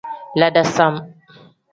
La 0.39 0.47
dasam. 0.55 0.97